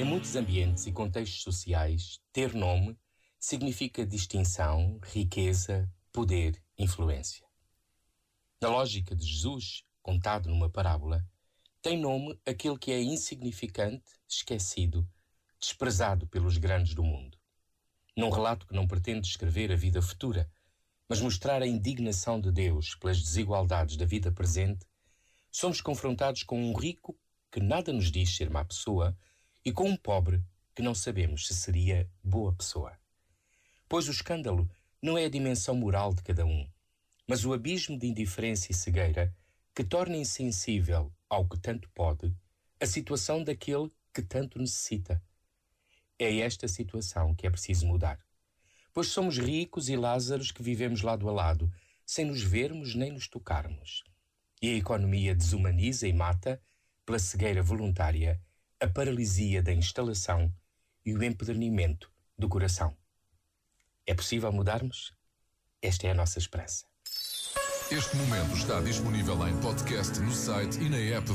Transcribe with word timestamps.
Em 0.00 0.04
muitos 0.04 0.34
ambientes 0.36 0.86
e 0.86 0.92
contextos 0.92 1.42
sociais, 1.42 2.18
ter 2.32 2.54
nome 2.54 2.98
significa 3.38 4.06
distinção, 4.06 4.98
riqueza, 5.02 5.88
poder, 6.10 6.60
influência. 6.78 7.46
Na 8.60 8.68
lógica 8.68 9.14
de 9.14 9.24
Jesus, 9.24 9.84
contado 10.02 10.48
numa 10.48 10.70
parábola, 10.70 11.24
tem 11.82 12.00
nome 12.00 12.40
aquele 12.46 12.78
que 12.78 12.90
é 12.90 13.02
insignificante, 13.02 14.12
esquecido, 14.26 15.06
desprezado 15.60 16.26
pelos 16.26 16.56
grandes 16.56 16.94
do 16.94 17.04
mundo. 17.04 17.38
Num 18.16 18.30
relato 18.30 18.66
que 18.66 18.74
não 18.74 18.86
pretende 18.86 19.28
descrever 19.28 19.70
a 19.70 19.76
vida 19.76 20.00
futura, 20.00 20.50
mas 21.08 21.20
mostrar 21.20 21.62
a 21.62 21.66
indignação 21.66 22.40
de 22.40 22.50
Deus 22.50 22.94
pelas 22.94 23.20
desigualdades 23.20 23.96
da 23.96 24.06
vida 24.06 24.32
presente, 24.32 24.86
somos 25.50 25.82
confrontados 25.82 26.42
com 26.42 26.58
um 26.58 26.74
rico 26.74 27.18
que 27.50 27.60
nada 27.60 27.92
nos 27.92 28.10
diz 28.10 28.34
ser 28.34 28.48
má 28.48 28.64
pessoa 28.64 29.16
e 29.64 29.72
com 29.72 29.88
um 29.88 29.96
pobre 29.96 30.42
que 30.74 30.82
não 30.82 30.94
sabemos 30.94 31.46
se 31.46 31.54
seria 31.54 32.08
boa 32.22 32.52
pessoa. 32.52 32.98
Pois 33.88 34.08
o 34.08 34.10
escândalo 34.10 34.68
não 35.00 35.18
é 35.18 35.24
a 35.24 35.30
dimensão 35.30 35.74
moral 35.74 36.14
de 36.14 36.22
cada 36.22 36.44
um, 36.44 36.68
mas 37.28 37.44
o 37.44 37.52
abismo 37.52 37.98
de 37.98 38.06
indiferença 38.06 38.70
e 38.70 38.74
cegueira 38.74 39.34
que 39.74 39.84
torna 39.84 40.16
insensível 40.16 41.12
ao 41.28 41.48
que 41.48 41.58
tanto 41.58 41.88
pode 41.90 42.34
a 42.80 42.86
situação 42.86 43.42
daquele 43.44 43.90
que 44.12 44.22
tanto 44.22 44.58
necessita. 44.58 45.22
É 46.18 46.38
esta 46.38 46.68
situação 46.68 47.34
que 47.34 47.46
é 47.46 47.50
preciso 47.50 47.86
mudar. 47.86 48.18
Pois 48.92 49.08
somos 49.08 49.38
ricos 49.38 49.88
e 49.88 49.96
Lázaros 49.96 50.50
que 50.50 50.62
vivemos 50.62 51.00
lado 51.00 51.28
a 51.28 51.32
lado, 51.32 51.72
sem 52.04 52.26
nos 52.26 52.42
vermos 52.42 52.94
nem 52.94 53.12
nos 53.12 53.28
tocarmos. 53.28 54.04
E 54.60 54.68
a 54.68 54.76
economia 54.76 55.34
desumaniza 55.34 56.06
e 56.06 56.12
mata, 56.12 56.60
pela 57.06 57.18
cegueira 57.18 57.62
voluntária, 57.62 58.40
a 58.82 58.88
paralisia 58.88 59.62
da 59.62 59.72
instalação 59.72 60.52
e 61.06 61.14
o 61.14 61.22
empedernimento 61.22 62.10
do 62.36 62.48
coração. 62.48 62.96
É 64.04 64.12
possível 64.12 64.50
mudarmos? 64.50 65.14
Esta 65.80 66.08
é 66.08 66.10
a 66.10 66.14
nossa 66.14 66.40
esperança. 66.40 66.84
Este 67.92 68.16
momento 68.16 68.56
está 68.56 68.80
disponível 68.80 69.36
em 69.46 69.56
podcast 69.60 70.18
no 70.18 70.32
site 70.32 70.80
e 70.80 70.88
na 70.88 70.96
app 70.96 71.32